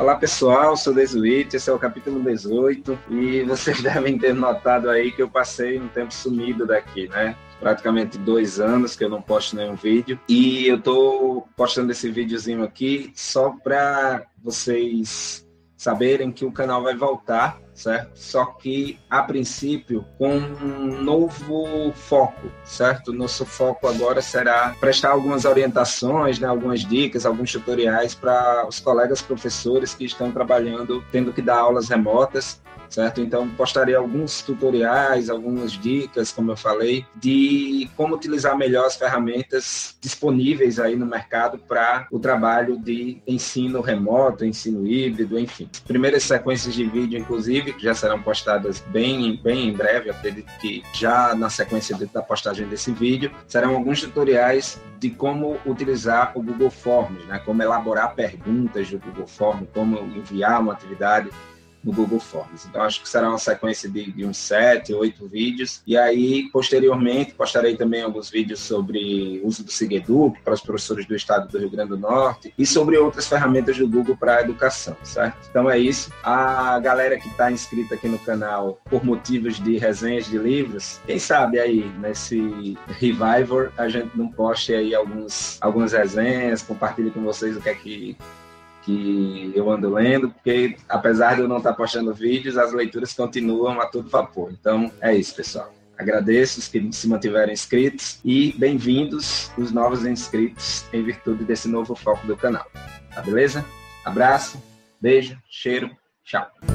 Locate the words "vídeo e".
9.74-10.66